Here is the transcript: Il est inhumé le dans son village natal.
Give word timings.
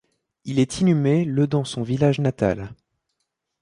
Il 0.45 0.57
est 0.57 0.79
inhumé 0.81 1.25
le 1.25 1.45
dans 1.45 1.63
son 1.63 1.83
village 1.83 2.19
natal. 2.19 2.73